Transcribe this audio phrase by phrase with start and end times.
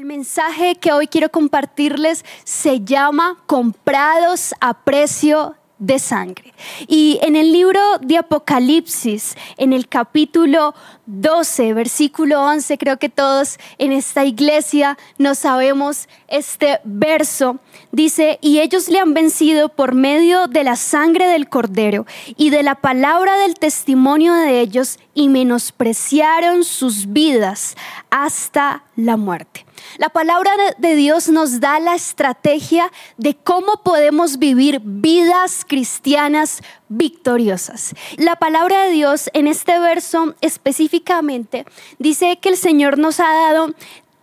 [0.00, 6.54] El mensaje que hoy quiero compartirles se llama Comprados a precio de sangre.
[6.88, 10.74] Y en el libro de Apocalipsis, en el capítulo
[11.04, 17.58] 12, versículo 11, creo que todos en esta iglesia no sabemos este verso,
[17.92, 22.06] dice, y ellos le han vencido por medio de la sangre del cordero
[22.38, 27.76] y de la palabra del testimonio de ellos y menospreciaron sus vidas
[28.08, 29.66] hasta la muerte.
[30.00, 37.94] La palabra de Dios nos da la estrategia de cómo podemos vivir vidas cristianas victoriosas.
[38.16, 41.66] La palabra de Dios en este verso específicamente
[41.98, 43.74] dice que el Señor nos ha dado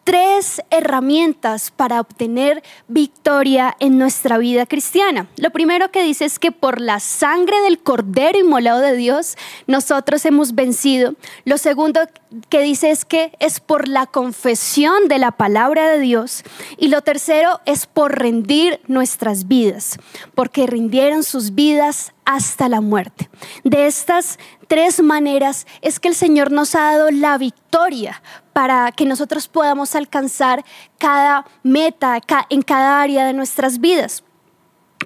[0.07, 5.27] tres herramientas para obtener victoria en nuestra vida cristiana.
[5.35, 10.23] Lo primero que dice es que por la sangre del cordero inmolado de Dios, nosotros
[10.23, 11.15] hemos vencido.
[11.43, 11.99] Lo segundo
[12.47, 16.43] que dice es que es por la confesión de la palabra de Dios.
[16.77, 19.99] Y lo tercero es por rendir nuestras vidas,
[20.35, 23.29] porque rindieron sus vidas hasta la muerte.
[23.63, 29.05] De estas tres maneras es que el Señor nos ha dado la victoria para que
[29.05, 30.65] nosotros podamos alcanzar
[30.97, 34.23] cada meta en cada área de nuestras vidas.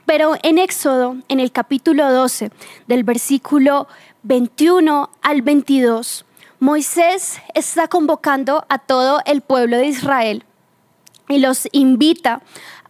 [0.08, 2.52] Pero en Éxodo, en el capítulo 12,
[2.88, 3.88] del versículo
[4.24, 6.26] 21 al 22,
[6.60, 10.44] Moisés está convocando a todo el pueblo de Israel
[11.30, 12.42] y los invita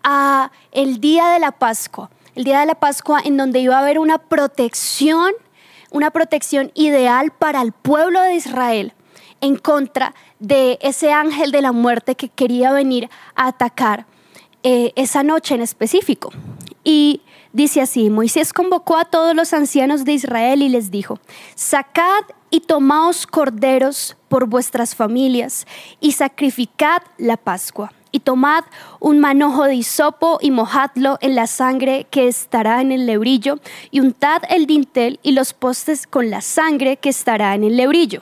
[0.03, 3.81] a el día de la Pascua, el día de la Pascua en donde iba a
[3.81, 5.31] haber una protección
[5.91, 8.93] una protección ideal para el pueblo de Israel
[9.41, 14.05] en contra de ese ángel de la muerte que quería venir a atacar
[14.63, 16.31] eh, esa noche en específico.
[16.83, 17.21] Y
[17.51, 21.19] dice así, Moisés convocó a todos los ancianos de Israel y les dijo,
[21.55, 25.65] sacad y tomaos corderos por vuestras familias
[25.99, 28.63] y sacrificad la Pascua y tomad
[28.99, 33.59] un manojo de hisopo y mojadlo en la sangre que estará en el lebrillo,
[33.89, 38.21] y untad el dintel y los postes con la sangre que estará en el lebrillo.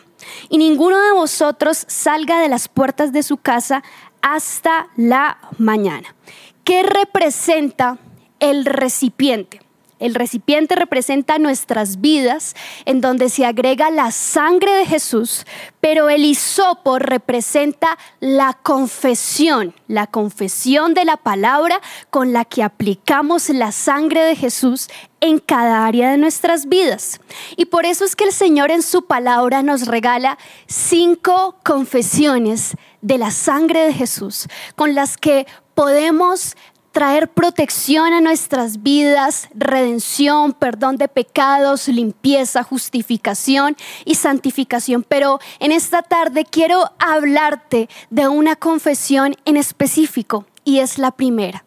[0.50, 3.84] Y ninguno de vosotros salga de las puertas de su casa
[4.22, 6.16] hasta la mañana.
[6.64, 7.98] ¿Qué representa
[8.40, 9.62] el recipiente?
[10.00, 12.56] El recipiente representa nuestras vidas
[12.86, 15.46] en donde se agrega la sangre de Jesús,
[15.82, 23.50] pero el hisopo representa la confesión, la confesión de la palabra con la que aplicamos
[23.50, 24.88] la sangre de Jesús
[25.22, 27.20] en cada área de nuestras vidas.
[27.58, 30.38] Y por eso es que el Señor en su palabra nos regala
[30.68, 36.58] cinco confesiones de la sangre de Jesús con las que podemos
[37.00, 45.06] traer protección a nuestras vidas, redención, perdón de pecados, limpieza, justificación y santificación.
[45.08, 51.64] Pero en esta tarde quiero hablarte de una confesión en específico y es la primera.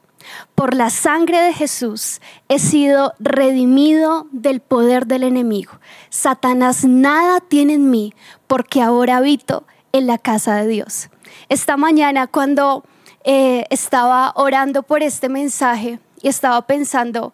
[0.54, 2.20] Por la sangre de Jesús
[2.50, 5.72] he sido redimido del poder del enemigo.
[6.10, 8.12] Satanás nada tiene en mí
[8.46, 11.08] porque ahora habito en la casa de Dios.
[11.48, 12.84] Esta mañana cuando
[13.24, 17.32] eh, estaba orando por este mensaje y estaba pensando,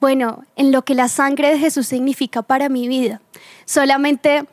[0.00, 3.20] bueno, en lo que la sangre de Jesús significa para mi vida.
[3.64, 4.44] Solamente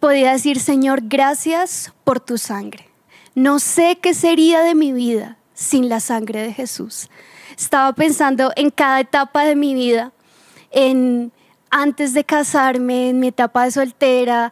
[0.00, 2.88] podía decir, Señor, gracias por tu sangre.
[3.34, 7.08] No sé qué sería de mi vida sin la sangre de Jesús.
[7.56, 10.12] Estaba pensando en cada etapa de mi vida,
[10.70, 11.32] en
[11.82, 14.50] antes de casarme, en mi etapa de soltera,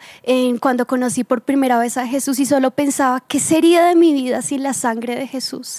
[0.60, 4.42] cuando conocí por primera vez a Jesús y solo pensaba, ¿qué sería de mi vida
[4.42, 5.78] sin la sangre de Jesús?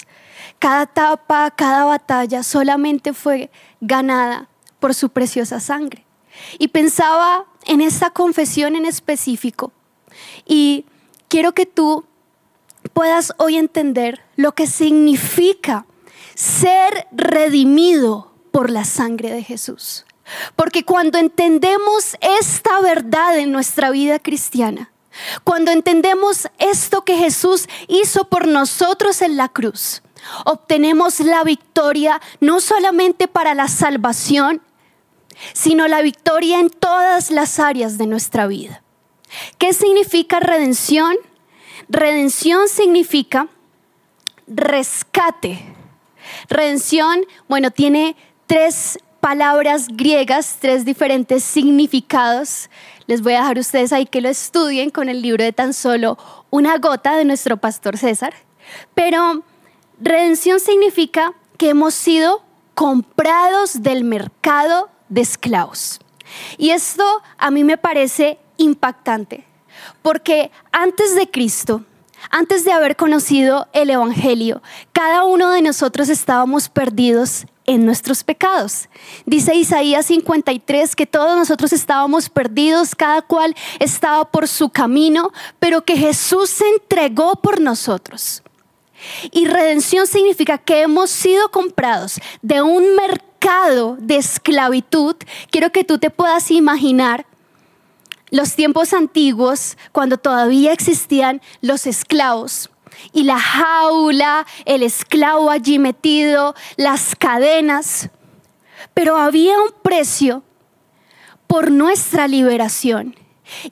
[0.58, 4.48] Cada etapa, cada batalla solamente fue ganada
[4.80, 6.04] por su preciosa sangre.
[6.58, 9.72] Y pensaba en esta confesión en específico
[10.46, 10.84] y
[11.28, 12.04] quiero que tú
[12.92, 15.86] puedas hoy entender lo que significa
[16.34, 20.06] ser redimido por la sangre de Jesús.
[20.56, 24.90] Porque cuando entendemos esta verdad en nuestra vida cristiana,
[25.44, 30.02] cuando entendemos esto que Jesús hizo por nosotros en la cruz,
[30.44, 34.62] obtenemos la victoria no solamente para la salvación,
[35.52, 38.82] sino la victoria en todas las áreas de nuestra vida.
[39.58, 41.16] ¿Qué significa redención?
[41.88, 43.48] Redención significa
[44.46, 45.74] rescate.
[46.48, 48.16] Redención, bueno, tiene
[48.46, 52.70] tres palabras griegas, tres diferentes significados.
[53.08, 55.74] Les voy a dejar a ustedes ahí que lo estudien con el libro de tan
[55.74, 56.16] solo
[56.48, 58.34] una gota de nuestro pastor César.
[58.94, 59.42] Pero
[59.98, 62.44] redención significa que hemos sido
[62.76, 65.98] comprados del mercado de esclavos.
[66.56, 67.02] Y esto
[67.36, 69.44] a mí me parece impactante,
[70.02, 71.82] porque antes de Cristo,
[72.30, 74.62] antes de haber conocido el Evangelio,
[74.92, 78.88] cada uno de nosotros estábamos perdidos en nuestros pecados.
[79.24, 85.84] Dice Isaías 53 que todos nosotros estábamos perdidos, cada cual estaba por su camino, pero
[85.84, 88.42] que Jesús se entregó por nosotros.
[89.32, 95.16] Y redención significa que hemos sido comprados de un mercado de esclavitud.
[95.50, 97.26] Quiero que tú te puedas imaginar
[98.30, 102.70] los tiempos antiguos, cuando todavía existían los esclavos
[103.12, 108.10] y la jaula, el esclavo allí metido, las cadenas.
[108.94, 110.42] Pero había un precio
[111.46, 113.16] por nuestra liberación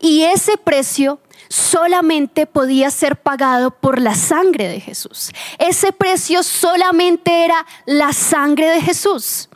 [0.01, 5.31] y ese precio solamente podía ser pagado por la sangre de Jesús.
[5.59, 9.49] Ese precio solamente era la sangre de Jesús.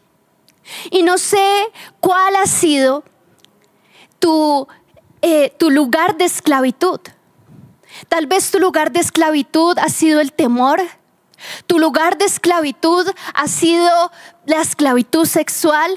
[0.90, 1.70] Y no sé
[2.00, 3.04] cuál ha sido
[4.18, 4.66] tu,
[5.22, 7.00] eh, tu lugar de esclavitud.
[8.08, 10.80] Tal vez tu lugar de esclavitud ha sido el temor.
[11.66, 14.10] Tu lugar de esclavitud ha sido
[14.46, 15.96] la esclavitud sexual.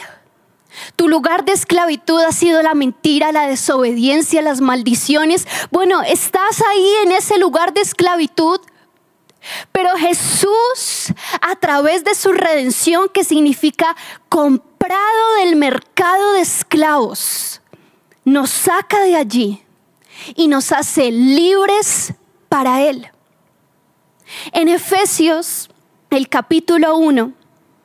[0.95, 5.47] Tu lugar de esclavitud ha sido la mentira, la desobediencia, las maldiciones.
[5.69, 8.61] Bueno, estás ahí en ese lugar de esclavitud.
[9.71, 13.95] Pero Jesús, a través de su redención, que significa
[14.29, 17.61] comprado del mercado de esclavos,
[18.23, 19.63] nos saca de allí
[20.35, 22.13] y nos hace libres
[22.49, 23.09] para Él.
[24.51, 25.69] En Efesios,
[26.09, 27.33] el capítulo 1,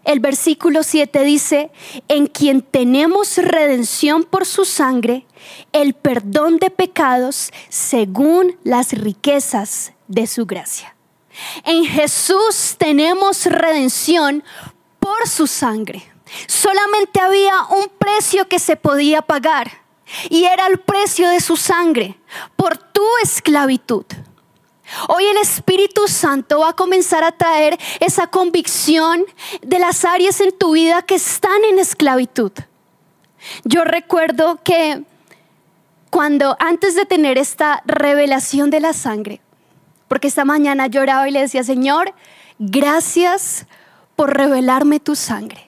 [0.04, 1.70] el versículo 7 dice,
[2.08, 5.26] en quien tenemos redención por su sangre,
[5.72, 10.94] el perdón de pecados según las riquezas de su gracia.
[11.64, 14.44] En Jesús tenemos redención
[15.00, 16.02] por su sangre.
[16.46, 19.85] Solamente había un precio que se podía pagar
[20.30, 22.18] y era el precio de su sangre
[22.56, 24.04] por tu esclavitud.
[25.08, 29.24] Hoy el Espíritu Santo va a comenzar a traer esa convicción
[29.62, 32.52] de las áreas en tu vida que están en esclavitud.
[33.64, 35.02] Yo recuerdo que
[36.10, 39.40] cuando antes de tener esta revelación de la sangre,
[40.08, 42.14] porque esta mañana lloraba y le decía, Señor,
[42.58, 43.66] gracias
[44.14, 45.65] por revelarme tu sangre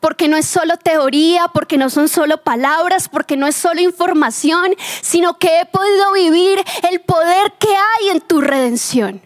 [0.00, 4.74] porque no es solo teoría, porque no son solo palabras, porque no es solo información,
[5.02, 9.22] sino que he podido vivir el poder que hay en tu redención.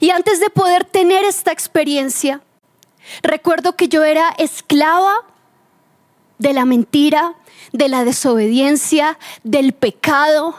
[0.00, 2.40] Y antes de poder tener esta experiencia,
[3.22, 5.24] recuerdo que yo era esclava
[6.38, 7.34] de la mentira,
[7.72, 10.56] de la desobediencia, del pecado.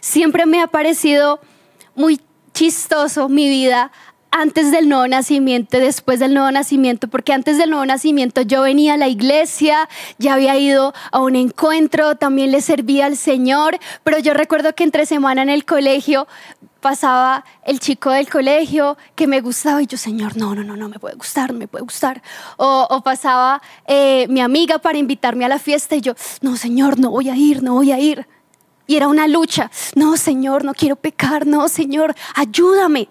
[0.00, 1.40] Siempre me ha parecido
[1.94, 2.20] muy
[2.52, 3.92] chistoso mi vida
[4.30, 8.94] antes del nuevo nacimiento, después del nuevo nacimiento, porque antes del nuevo nacimiento yo venía
[8.94, 9.88] a la iglesia,
[10.18, 14.84] ya había ido a un encuentro, también le servía al Señor, pero yo recuerdo que
[14.84, 16.28] entre semana en el colegio
[16.80, 20.88] pasaba el chico del colegio que me gustaba y yo, Señor, no, no, no, no
[20.88, 22.22] me puede gustar, no me puede gustar.
[22.56, 27.10] O, pasaba eh, mi amiga para invitarme a la fiesta y yo, no, Señor, no
[27.10, 28.26] voy a ir, no voy a ir.
[28.86, 33.08] Y era una lucha, no, Señor, no quiero pecar, no, Señor, ayúdame.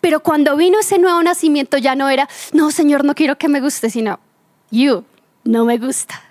[0.00, 3.60] Pero cuando vino ese nuevo nacimiento ya no era, no, Señor, no quiero que me
[3.60, 4.18] guste, sino,
[4.70, 5.04] you,
[5.44, 6.22] no me gusta.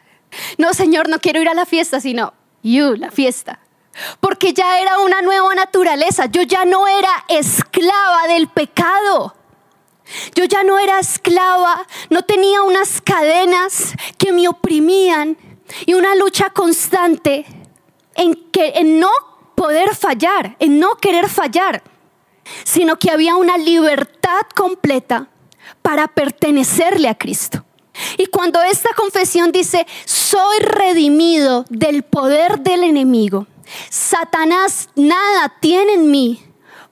[0.57, 2.33] No, Señor, no quiero ir a la fiesta, sino,
[2.63, 3.59] you, la fiesta.
[4.19, 6.27] Porque ya era una nueva naturaleza.
[6.27, 9.35] Yo ya no era esclava del pecado.
[10.35, 15.37] Yo ya no era esclava, no tenía unas cadenas que me oprimían
[15.85, 17.45] y una lucha constante
[18.15, 19.11] en que en no
[19.53, 21.83] poder fallar, en no querer fallar
[22.63, 25.27] sino que había una libertad completa
[25.81, 27.65] para pertenecerle a Cristo.
[28.17, 33.47] Y cuando esta confesión dice, soy redimido del poder del enemigo,
[33.89, 36.43] Satanás nada tiene en mí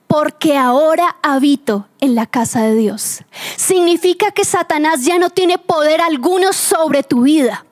[0.08, 3.22] porque ahora habito en la casa de Dios.
[3.56, 7.64] Significa que Satanás ya no tiene poder alguno sobre tu vida,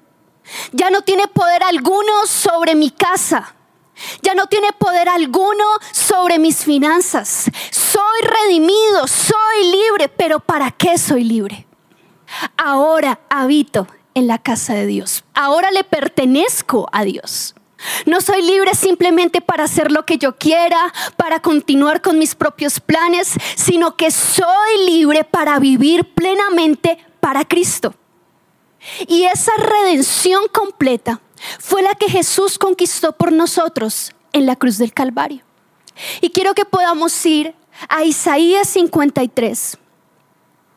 [0.73, 3.56] ya no tiene poder alguno sobre mi casa,
[4.23, 7.51] ya no tiene poder alguno sobre mis finanzas.
[7.71, 11.67] Soy redimido, soy libre, pero ¿para qué soy libre?
[12.57, 15.25] Ahora habito en la casa de Dios.
[15.35, 17.55] Ahora le pertenezco a Dios.
[18.07, 22.81] No soy libre simplemente para hacer lo que yo quiera, para continuar con mis propios
[22.81, 27.95] planes, sino que soy libre para vivir plenamente para Cristo.
[29.07, 31.21] Y esa redención completa
[31.59, 35.43] fue la que Jesús conquistó por nosotros en la cruz del Calvario.
[36.21, 37.55] Y quiero que podamos ir
[37.89, 39.79] a Isaías 53,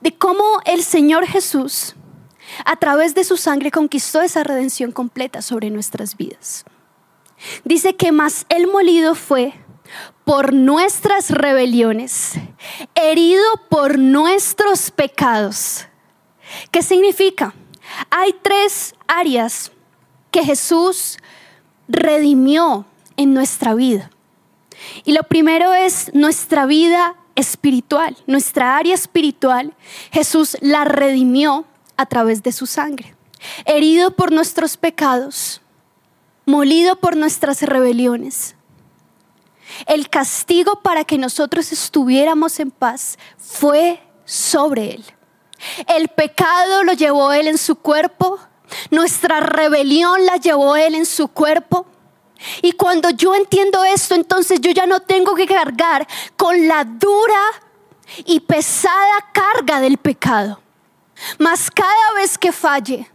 [0.01, 1.95] de cómo el Señor Jesús,
[2.65, 6.65] a través de su sangre, conquistó esa redención completa sobre nuestras vidas.
[7.63, 9.53] Dice que más el molido fue
[10.23, 12.33] por nuestras rebeliones,
[12.95, 15.87] herido por nuestros pecados.
[16.71, 17.53] ¿Qué significa?
[18.09, 19.71] Hay tres áreas
[20.31, 21.17] que Jesús
[21.87, 22.85] redimió
[23.17, 24.11] en nuestra vida.
[25.03, 29.73] Y lo primero es nuestra vida espiritual, nuestra área espiritual.
[30.11, 31.65] Jesús la redimió
[31.97, 33.15] a través de su sangre.
[33.65, 35.61] Herido por nuestros pecados,
[36.45, 38.55] molido por nuestras rebeliones.
[39.85, 45.05] El castigo para que nosotros estuviéramos en paz fue sobre él.
[45.87, 48.39] El pecado lo llevó él en su cuerpo,
[48.91, 51.85] nuestra rebelión la llevó él en su cuerpo.
[52.61, 56.07] Y cuando yo entiendo esto, entonces yo ya no tengo que cargar
[56.37, 57.41] con la dura
[58.25, 60.61] y pesada carga del pecado.
[61.37, 63.09] Mas cada vez que falle,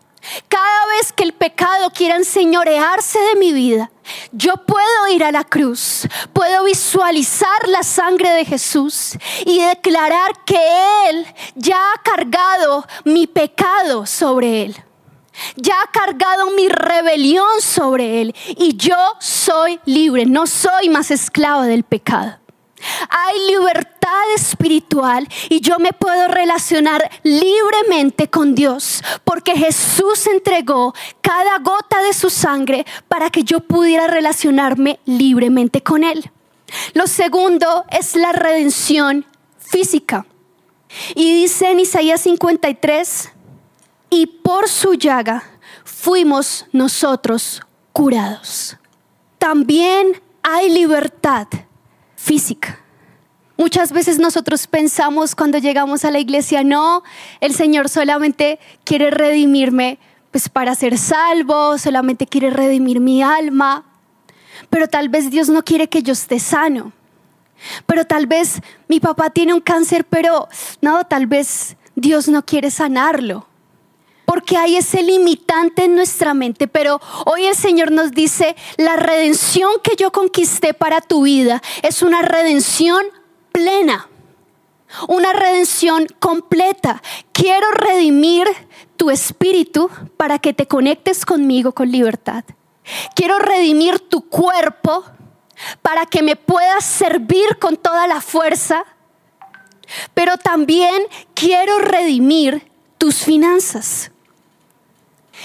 [0.49, 3.91] cada vez que el pecado quiera enseñorearse de mi vida,
[4.33, 11.09] yo puedo ir a la cruz, puedo visualizar la sangre de Jesús y declarar que
[11.09, 14.85] Él ya ha cargado mi pecado sobre Él.
[15.57, 21.63] Ya ha cargado mi rebelión sobre Él y yo soy libre, no soy más esclavo
[21.63, 22.39] del pecado.
[23.09, 31.59] Hay libertad espiritual y yo me puedo relacionar libremente con Dios porque Jesús entregó cada
[31.59, 36.31] gota de su sangre para que yo pudiera relacionarme libremente con Él.
[36.93, 39.27] Lo segundo es la redención
[39.59, 40.27] física.
[41.15, 43.31] Y dice en Isaías 53,
[44.15, 45.43] y por su llaga
[45.83, 47.61] fuimos nosotros
[47.93, 48.77] curados.
[49.39, 51.49] También hay libertad
[52.15, 52.79] física.
[53.57, 57.03] Muchas veces nosotros pensamos cuando llegamos a la iglesia, no,
[57.41, 59.99] el Señor solamente quiere redimirme
[60.31, 63.85] pues para ser salvo, solamente quiere redimir mi alma,
[64.71, 66.93] pero tal vez Dios no quiere que yo esté sano.
[67.87, 70.49] Pero tal vez mi papá tiene un cáncer, pero
[70.81, 73.49] no, tal vez Dios no quiere sanarlo
[74.35, 79.71] porque hay ese limitante en nuestra mente, pero hoy el Señor nos dice, la redención
[79.81, 83.07] que yo conquisté para tu vida es una redención
[83.53, 84.09] plena,
[85.07, 87.01] una redención completa.
[87.31, 88.49] Quiero redimir
[88.97, 92.43] tu espíritu para que te conectes conmigo con libertad.
[93.15, 95.05] Quiero redimir tu cuerpo
[95.81, 98.85] para que me puedas servir con toda la fuerza,
[100.13, 104.11] pero también quiero redimir tus finanzas.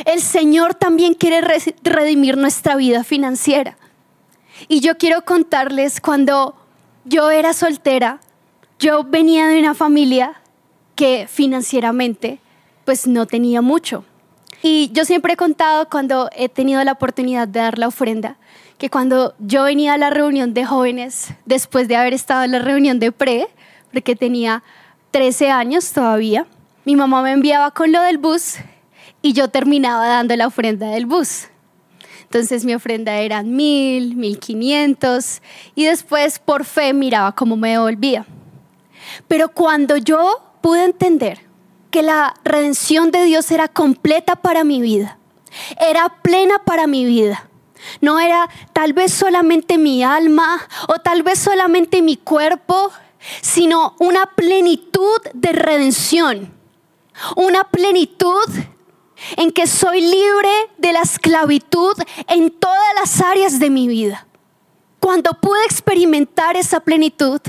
[0.06, 1.41] El Señor también quiere
[1.84, 3.77] redimir nuestra vida financiera.
[4.68, 6.56] Y yo quiero contarles cuando
[7.06, 8.20] yo era soltera,
[8.77, 10.41] yo venía de una familia
[10.96, 12.39] que financieramente
[12.86, 14.03] pues no tenía mucho.
[14.62, 18.38] Y yo siempre he contado cuando he tenido la oportunidad de dar la ofrenda,
[18.77, 22.60] que cuando yo venía a la reunión de jóvenes, después de haber estado en la
[22.60, 23.48] reunión de pre,
[23.94, 24.63] porque tenía
[25.12, 26.46] 13 años todavía,
[26.86, 28.56] mi mamá me enviaba con lo del bus
[29.21, 31.47] y yo terminaba dando la ofrenda del bus.
[32.23, 35.41] Entonces mi ofrenda eran mil, mil quinientos
[35.73, 38.25] y después por fe miraba cómo me devolvía.
[39.27, 41.39] Pero cuando yo pude entender
[41.89, 45.17] que la redención de Dios era completa para mi vida,
[45.79, 47.49] era plena para mi vida,
[48.01, 52.91] no era tal vez solamente mi alma o tal vez solamente mi cuerpo,
[53.41, 56.53] sino una plenitud de redención,
[57.35, 58.45] una plenitud
[59.38, 61.95] en que soy libre de la esclavitud
[62.27, 64.25] en todas las áreas de mi vida.
[64.99, 67.41] Cuando pude experimentar esa plenitud,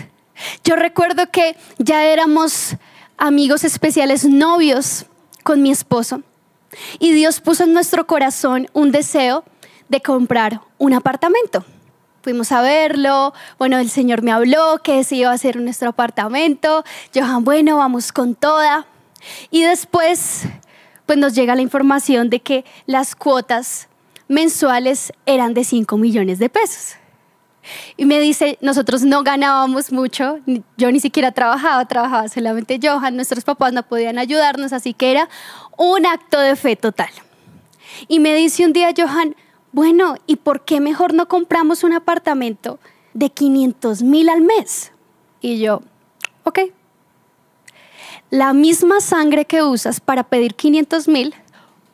[0.64, 2.76] yo recuerdo que ya éramos
[3.16, 5.06] amigos especiales, novios
[5.42, 6.22] con mi esposo,
[6.98, 9.44] y Dios puso en nuestro corazón un deseo
[9.88, 11.64] de comprar un apartamento.
[12.22, 16.84] Fuimos a verlo, bueno, el Señor me habló que ese iba a ser nuestro apartamento.
[17.14, 18.86] Yo, bueno, vamos con toda.
[19.50, 20.42] Y después
[21.10, 23.88] pues nos llega la información de que las cuotas
[24.28, 26.94] mensuales eran de 5 millones de pesos.
[27.96, 30.38] Y me dice, nosotros no ganábamos mucho,
[30.76, 35.28] yo ni siquiera trabajaba, trabajaba solamente Johan, nuestros papás no podían ayudarnos, así que era
[35.76, 37.10] un acto de fe total.
[38.06, 39.34] Y me dice un día Johan,
[39.72, 42.78] bueno, ¿y por qué mejor no compramos un apartamento
[43.14, 44.92] de 500 mil al mes?
[45.40, 45.82] Y yo,
[46.44, 46.60] ok,
[48.30, 51.34] la misma sangre que usas para pedir 500 mil,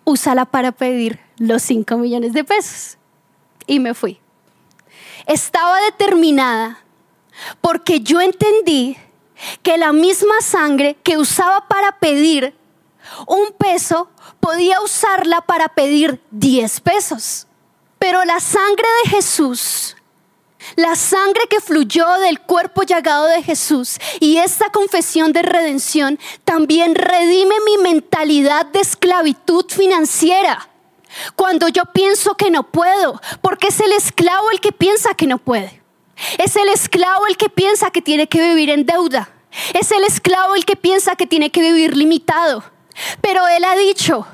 [0.05, 2.99] úsala para pedir los 5 millones de pesos.
[3.67, 4.21] Y me fui.
[5.27, 6.79] Estaba determinada
[7.61, 8.97] porque yo entendí
[9.63, 12.55] que la misma sangre que usaba para pedir
[13.27, 14.09] un peso,
[14.41, 17.47] podía usarla para pedir 10 pesos.
[17.99, 19.97] Pero la sangre de Jesús
[20.75, 26.95] la sangre que fluyó del cuerpo llagado de Jesús y esta confesión de redención también
[26.95, 30.69] redime mi mentalidad de esclavitud financiera.
[31.35, 35.39] Cuando yo pienso que no puedo, porque es el esclavo el que piensa que no
[35.39, 35.83] puede.
[36.39, 39.31] Es el esclavo el que piensa que tiene que vivir en deuda.
[39.75, 42.65] Es el esclavo el que piensa que tiene que vivir limitado.
[43.21, 44.27] Pero Él ha dicho,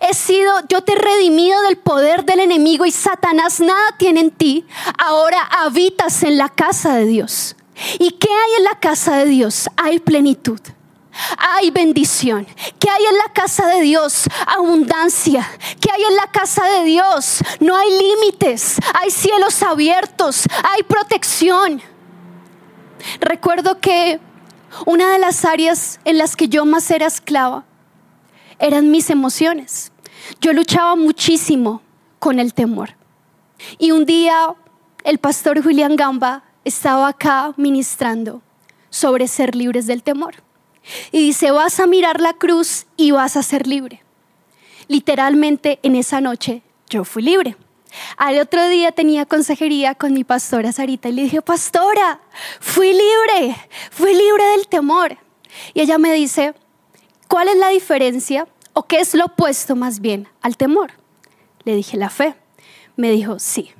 [0.00, 4.30] he sido, yo te he redimido del poder del enemigo y Satanás nada tiene en
[4.30, 4.66] ti.
[4.98, 7.56] Ahora habitas en la casa de Dios.
[7.98, 9.68] ¿Y qué hay en la casa de Dios?
[9.76, 10.60] Hay plenitud.
[11.36, 12.46] Hay bendición.
[12.78, 14.24] ¿Qué hay en la casa de Dios?
[14.46, 15.48] Abundancia.
[15.80, 17.38] ¿Qué hay en la casa de Dios?
[17.60, 18.76] No hay límites.
[18.94, 20.42] Hay cielos abiertos.
[20.64, 21.82] Hay protección.
[23.20, 24.20] Recuerdo que
[24.86, 27.64] una de las áreas en las que yo más era esclava
[28.58, 29.92] eran mis emociones.
[30.40, 31.82] Yo luchaba muchísimo
[32.18, 32.90] con el temor.
[33.78, 34.54] Y un día
[35.04, 38.42] el pastor Julián Gamba estaba acá ministrando
[38.90, 40.36] sobre ser libres del temor.
[41.12, 44.02] Y dice, vas a mirar la cruz y vas a ser libre.
[44.86, 47.56] Literalmente en esa noche yo fui libre.
[48.16, 52.20] Al otro día tenía consejería con mi pastora Sarita y le dije, pastora,
[52.60, 53.56] fui libre,
[53.90, 55.16] fui libre del temor.
[55.74, 56.54] Y ella me dice,
[57.28, 60.92] ¿cuál es la diferencia o qué es lo opuesto más bien al temor?
[61.64, 62.34] Le dije, la fe.
[62.96, 63.70] Me dijo, sí,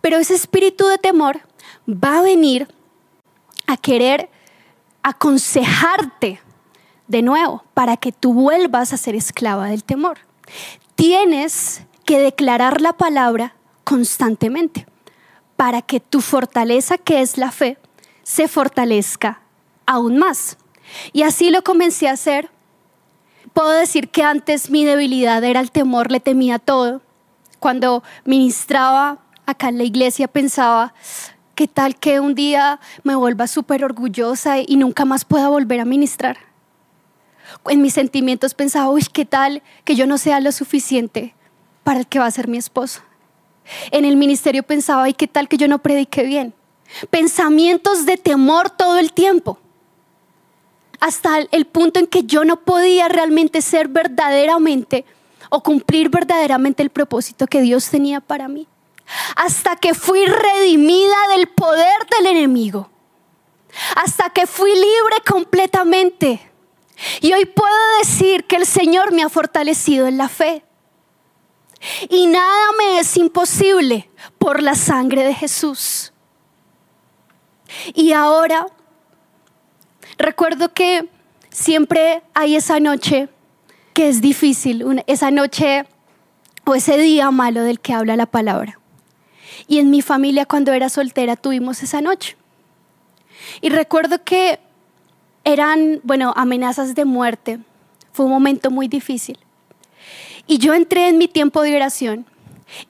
[0.00, 1.40] pero ese espíritu de temor
[1.88, 2.68] va a venir
[3.66, 4.28] a querer
[5.02, 6.40] aconsejarte
[7.08, 10.18] de nuevo para que tú vuelvas a ser esclava del temor.
[10.94, 13.54] Tienes que declarar la palabra
[13.84, 14.86] constantemente
[15.56, 17.78] para que tu fortaleza, que es la fe,
[18.22, 19.40] se fortalezca
[19.86, 20.56] aún más.
[21.12, 22.50] Y así lo comencé a hacer.
[23.52, 27.02] Puedo decir que antes mi debilidad era el temor, le temía todo.
[27.58, 30.94] Cuando ministraba acá en la iglesia pensaba,
[31.54, 35.84] ¿qué tal que un día me vuelva súper orgullosa y nunca más pueda volver a
[35.84, 36.38] ministrar?
[37.68, 41.34] En mis sentimientos pensaba, uy, ¿qué tal que yo no sea lo suficiente
[41.82, 43.02] para el que va a ser mi esposo.
[43.90, 46.54] En el ministerio pensaba, ¿y qué tal que yo no predique bien?
[47.10, 49.58] Pensamientos de temor todo el tiempo.
[51.00, 55.04] Hasta el punto en que yo no podía realmente ser verdaderamente
[55.48, 58.68] o cumplir verdaderamente el propósito que Dios tenía para mí.
[59.36, 62.90] Hasta que fui redimida del poder del enemigo.
[63.96, 66.40] Hasta que fui libre completamente.
[67.20, 70.64] Y hoy puedo decir que el Señor me ha fortalecido en la fe.
[72.08, 76.12] Y nada me es imposible por la sangre de Jesús.
[77.94, 78.66] Y ahora,
[80.20, 81.08] recuerdo que
[81.50, 83.28] siempre hay esa noche
[83.92, 85.84] que es difícil, esa noche
[86.64, 88.78] o ese día malo del que habla la palabra.
[89.66, 92.36] Y en mi familia cuando era soltera tuvimos esa noche.
[93.60, 94.58] Y recuerdo que
[95.44, 97.58] eran, bueno, amenazas de muerte.
[98.12, 99.38] Fue un momento muy difícil.
[100.46, 102.26] Y yo entré en mi tiempo de oración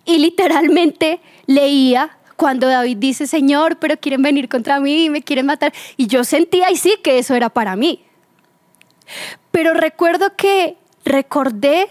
[0.05, 5.45] y literalmente leía cuando David dice, Señor, pero quieren venir contra mí y me quieren
[5.45, 5.75] matar.
[5.99, 8.03] Y yo sentía y sí que eso era para mí.
[9.51, 11.87] Pero recuerdo que recordé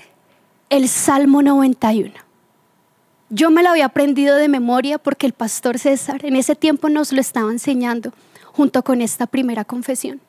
[0.72, 2.12] el Salmo 91.
[3.30, 7.14] Yo me lo había aprendido de memoria porque el pastor César en ese tiempo nos
[7.14, 8.12] lo estaba enseñando
[8.46, 10.20] junto con esta primera confesión.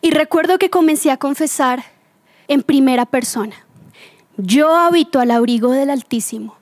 [0.00, 1.84] Y recuerdo que comencé a confesar
[2.48, 3.66] en primera persona.
[4.38, 6.59] Yo habito al abrigo del Altísimo.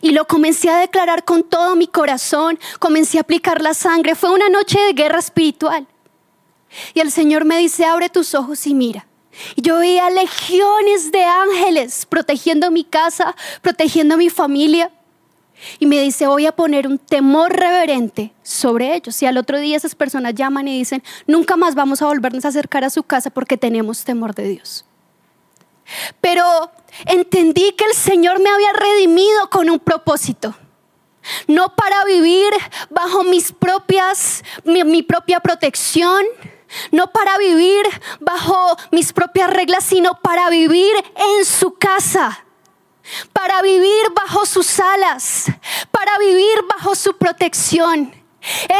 [0.00, 4.14] Y lo comencé a declarar con todo mi corazón, comencé a aplicar la sangre.
[4.14, 5.86] Fue una noche de guerra espiritual.
[6.94, 9.06] Y el Señor me dice, abre tus ojos y mira.
[9.56, 14.90] Y yo veía legiones de ángeles protegiendo mi casa, protegiendo mi familia.
[15.78, 19.22] Y me dice, voy a poner un temor reverente sobre ellos.
[19.22, 22.48] Y al otro día esas personas llaman y dicen, nunca más vamos a volvernos a
[22.48, 24.84] acercar a su casa porque tenemos temor de Dios.
[26.20, 26.70] Pero
[27.06, 30.54] entendí que el Señor me había redimido con un propósito.
[31.46, 32.52] No para vivir
[32.90, 36.24] bajo mis propias, mi, propia protección,
[36.90, 37.84] no para vivir
[38.20, 40.92] bajo mis propias reglas, sino para vivir
[41.38, 42.44] en su casa,
[43.32, 45.44] para vivir bajo sus alas,
[45.90, 48.21] para vivir bajo su protección.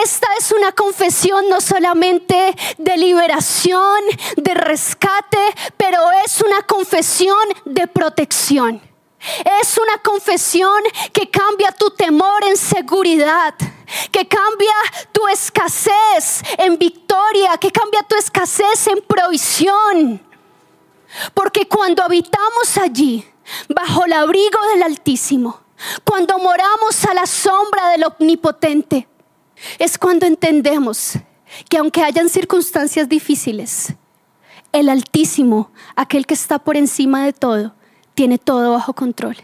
[0.02, 4.00] Esta es una confesión no solamente de liberación,
[4.36, 5.38] de rescate,
[5.76, 8.80] pero es una confesión de protección.
[9.60, 13.54] Es una confesión que cambia tu temor en seguridad,
[14.10, 14.74] que cambia
[15.12, 20.20] tu escasez en victoria, que cambia tu escasez en provisión.
[21.34, 23.24] Porque cuando habitamos allí,
[23.68, 25.60] bajo el abrigo del Altísimo,
[26.04, 29.08] cuando moramos a la sombra del omnipotente,
[29.78, 31.14] es cuando entendemos
[31.68, 33.94] que aunque hayan circunstancias difíciles,
[34.72, 37.74] el Altísimo, aquel que está por encima de todo,
[38.14, 39.36] tiene todo bajo control.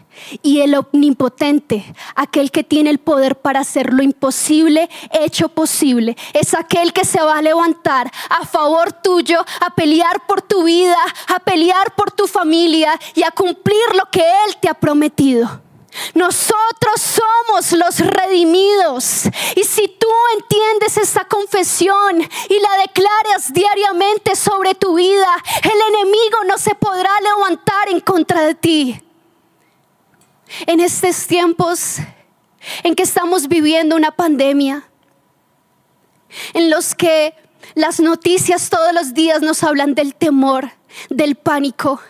[0.43, 6.53] Y el omnipotente, aquel que tiene el poder para hacer lo imposible hecho posible, es
[6.53, 11.39] aquel que se va a levantar a favor tuyo, a pelear por tu vida, a
[11.39, 15.68] pelear por tu familia y a cumplir lo que Él te ha prometido.
[16.13, 19.23] Nosotros somos los redimidos.
[19.55, 25.27] Y si tú entiendes esta confesión y la declaras diariamente sobre tu vida,
[25.63, 29.01] el enemigo no se podrá levantar en contra de ti.
[30.65, 31.97] En estos tiempos
[32.83, 34.89] en que estamos viviendo una pandemia,
[36.53, 37.33] en los que
[37.75, 40.71] las noticias todos los días nos hablan del temor,
[41.09, 42.01] del pánico,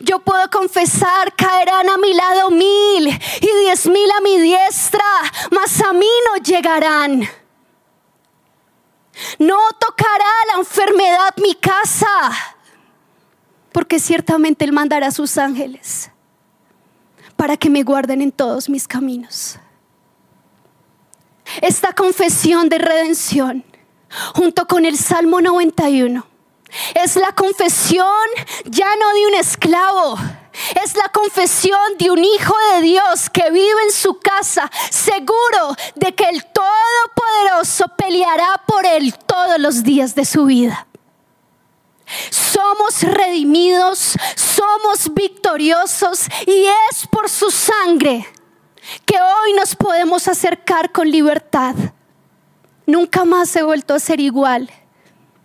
[0.00, 5.04] yo puedo confesar, caerán a mi lado mil y diez mil a mi diestra,
[5.50, 7.28] mas a mí no llegarán.
[9.38, 12.56] No tocará la enfermedad mi casa,
[13.72, 16.10] porque ciertamente Él mandará a sus ángeles
[17.36, 19.58] para que me guarden en todos mis caminos.
[21.62, 23.64] Esta confesión de redención,
[24.34, 26.26] junto con el Salmo 91,
[26.94, 28.06] es la confesión
[28.64, 30.18] ya no de un esclavo.
[30.84, 36.14] Es la confesión de un hijo de Dios que vive en su casa, seguro de
[36.14, 40.88] que el Todopoderoso peleará por él todos los días de su vida.
[42.30, 48.26] Somos redimidos, somos victoriosos y es por su sangre
[49.04, 51.76] que hoy nos podemos acercar con libertad.
[52.86, 54.70] Nunca más he vuelto a ser igual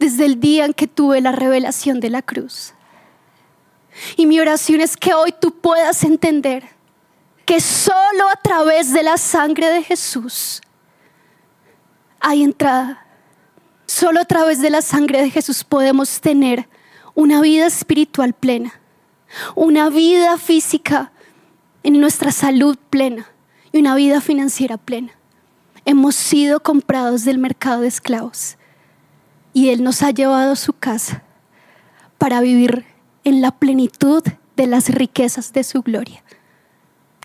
[0.04, 2.74] desde el día en que tuve la revelación de la cruz.
[4.18, 6.68] Y mi oración es que hoy tú puedas entender
[7.46, 10.62] que solo a través de la sangre de Jesús
[12.20, 13.06] hay entrada.
[13.86, 16.68] Solo a través de la sangre de Jesús podemos tener
[17.14, 18.74] una vida espiritual plena,
[19.56, 21.14] una vida física
[21.84, 23.26] en nuestra salud plena
[23.72, 25.14] y una vida financiera plena.
[25.86, 28.58] Hemos sido comprados del mercado de esclavos
[29.54, 31.24] y Él nos ha llevado a su casa
[32.18, 32.86] para vivir
[33.24, 34.24] en la plenitud
[34.56, 36.24] de las riquezas de su gloria.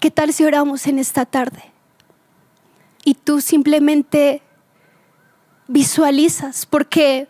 [0.00, 1.62] ¿Qué tal si oramos en esta tarde?
[3.04, 4.42] Y tú simplemente
[5.66, 7.28] visualizas, porque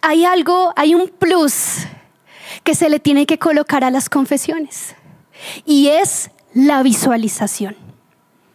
[0.00, 1.86] hay algo, hay un plus
[2.64, 4.94] que se le tiene que colocar a las confesiones,
[5.64, 7.76] y es la visualización.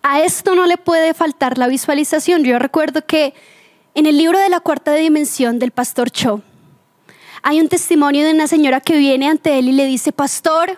[0.01, 2.43] A esto no le puede faltar la visualización.
[2.43, 3.33] Yo recuerdo que
[3.95, 6.41] en el libro de la cuarta dimensión del pastor Cho,
[7.41, 10.77] hay un testimonio de una señora que viene ante él y le dice, pastor,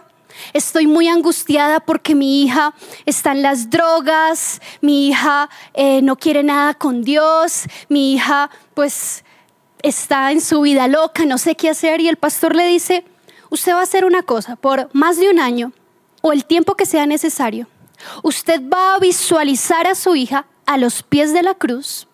[0.54, 2.76] estoy muy angustiada porque mi hija
[3.08, 9.24] está en las drogas, mi hija eh, no quiere nada con Dios, mi hija pues
[9.82, 12.00] está en su vida loca, no sé qué hacer.
[12.02, 13.04] Y el pastor le dice,
[13.50, 15.72] usted va a hacer una cosa, por más de un año
[16.22, 17.68] o el tiempo que sea necesario,
[18.22, 22.07] usted va a visualizar a su hija a los pies de la cruz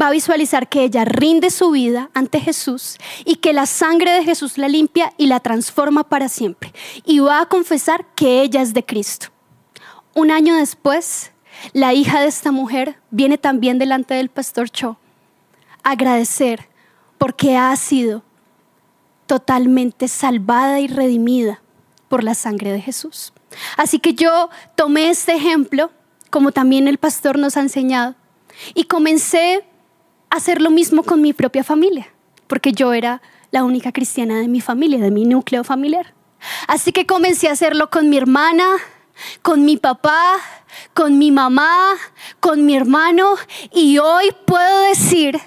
[0.00, 4.24] va a visualizar que ella rinde su vida ante Jesús y que la sangre de
[4.24, 6.72] Jesús la limpia y la transforma para siempre.
[7.04, 9.28] Y va a confesar que ella es de Cristo.
[10.14, 11.32] Un año después,
[11.72, 14.98] la hija de esta mujer viene también delante del pastor Cho
[15.82, 16.68] a agradecer
[17.18, 18.22] porque ha sido
[19.26, 21.62] totalmente salvada y redimida
[22.08, 23.32] por la sangre de Jesús.
[23.76, 25.90] Así que yo tomé este ejemplo,
[26.30, 28.14] como también el pastor nos ha enseñado,
[28.74, 29.64] y comencé
[30.30, 32.08] a hacer lo mismo con mi propia familia,
[32.46, 36.14] porque yo era la única cristiana de mi familia, de mi núcleo familiar.
[36.66, 38.66] Así que comencé a hacerlo con mi hermana,
[39.42, 40.36] con mi papá,
[40.94, 41.96] con mi mamá,
[42.40, 43.34] con mi hermano,
[43.72, 45.38] y hoy puedo decir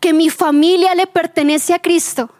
[0.00, 2.30] que mi familia le pertenece a Cristo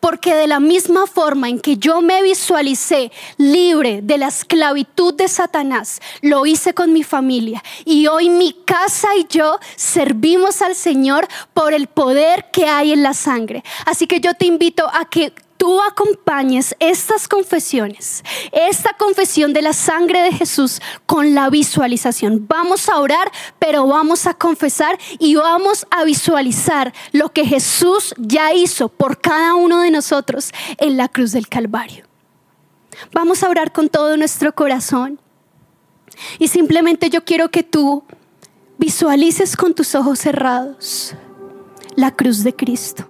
[0.00, 5.28] porque de la misma forma en que yo me visualicé libre de la esclavitud de
[5.28, 7.62] Satanás, lo hice con mi familia.
[7.84, 13.02] Y hoy mi casa y yo servimos al Señor por el poder que hay en
[13.02, 13.64] la sangre.
[13.86, 19.74] Así que yo te invito a que tú acompañes estas confesiones, esta confesión de la
[19.74, 22.46] sangre de Jesús con la visualización.
[22.48, 28.54] Vamos a orar, pero vamos a confesar y vamos a visualizar lo que Jesús ya
[28.54, 32.06] hizo por cada uno de nosotros en la cruz del Calvario.
[33.12, 35.20] Vamos a orar con todo nuestro corazón.
[36.38, 38.04] Y simplemente yo quiero que tú
[38.78, 41.14] visualices con tus ojos cerrados
[41.96, 43.07] la cruz de Cristo.